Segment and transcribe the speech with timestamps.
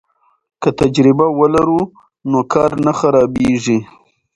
[0.61, 1.81] که تجربه ولرو
[2.29, 3.79] نو کار نه خرابیږي.